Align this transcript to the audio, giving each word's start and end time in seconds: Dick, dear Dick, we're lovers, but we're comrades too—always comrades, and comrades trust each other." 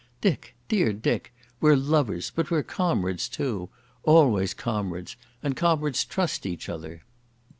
Dick, 0.19 0.55
dear 0.67 0.93
Dick, 0.93 1.31
we're 1.59 1.75
lovers, 1.75 2.31
but 2.35 2.49
we're 2.49 2.63
comrades 2.63 3.29
too—always 3.29 4.55
comrades, 4.55 5.15
and 5.43 5.55
comrades 5.55 6.03
trust 6.05 6.43
each 6.47 6.67
other." 6.69 7.03